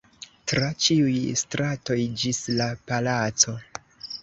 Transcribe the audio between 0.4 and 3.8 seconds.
tra ĉiuj stratoj ĝis la palaco.